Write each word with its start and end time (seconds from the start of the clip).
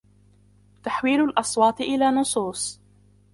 تحويل 0.83 1.23
الأصوات 1.23 1.81
الى 1.81 2.11
نصوص 2.11 2.79